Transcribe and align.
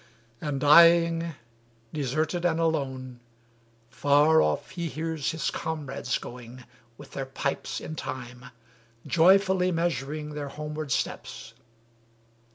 And 0.41 0.59
dying, 0.59 1.35
Deserted 1.93 2.43
and 2.43 2.59
alone, 2.59 3.19
far 3.91 4.41
off 4.41 4.71
he 4.71 4.89
hears 4.89 5.29
His 5.29 5.51
comrades 5.51 6.17
going, 6.17 6.63
with 6.97 7.11
their 7.11 7.27
pipes 7.27 7.79
in 7.79 7.95
time, 7.95 8.45
Joyfully 9.05 9.71
measuring 9.71 10.31
their 10.33 10.49
homeward 10.49 10.91
steps. 10.91 11.53